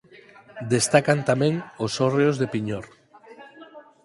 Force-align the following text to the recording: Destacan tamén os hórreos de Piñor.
Destacan 0.73 1.19
tamén 1.29 1.53
os 1.85 1.93
hórreos 2.01 2.35
de 2.41 2.47
Piñor. 2.53 2.85